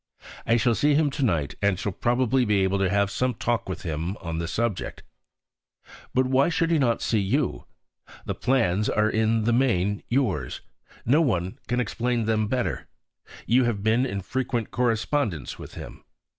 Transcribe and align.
I 0.47 0.57
shall 0.57 0.73
see 0.73 0.95
him 0.95 1.11
to 1.11 1.23
night 1.23 1.53
and 1.61 1.77
shall 1.77 1.91
probably 1.91 2.43
be 2.43 2.61
able 2.63 2.79
to 2.79 2.89
have 2.89 3.11
some 3.11 3.35
talk 3.35 3.69
with 3.69 3.83
him 3.83 4.17
on 4.17 4.39
the 4.39 4.47
subject. 4.47 5.03
But 6.11 6.25
why 6.25 6.49
should 6.49 6.71
not 6.71 7.03
he 7.03 7.03
see 7.03 7.19
you? 7.19 7.65
The 8.25 8.33
plans 8.33 8.89
are 8.89 9.11
in 9.11 9.43
the 9.43 9.53
main 9.53 10.01
yours; 10.09 10.61
no 11.05 11.21
one 11.21 11.59
can 11.67 11.79
explain 11.79 12.25
them 12.25 12.47
better: 12.47 12.87
you 13.45 13.65
have 13.65 13.83
been 13.83 14.07
in 14.07 14.21
frequent 14.21 14.71
correspondence 14.71 15.59
with 15.59 15.75
him. 15.75 16.03